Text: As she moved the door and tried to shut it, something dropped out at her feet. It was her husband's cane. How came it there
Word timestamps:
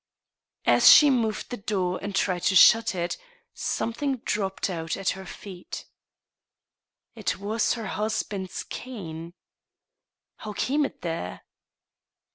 As 0.65 0.89
she 0.91 1.11
moved 1.11 1.51
the 1.51 1.57
door 1.57 1.99
and 2.01 2.15
tried 2.15 2.41
to 2.45 2.55
shut 2.55 2.95
it, 2.95 3.17
something 3.53 4.17
dropped 4.25 4.67
out 4.67 4.97
at 4.97 5.09
her 5.09 5.27
feet. 5.27 5.85
It 7.13 7.37
was 7.37 7.73
her 7.73 7.85
husband's 7.85 8.63
cane. 8.63 9.35
How 10.39 10.53
came 10.53 10.85
it 10.85 11.03
there 11.03 11.41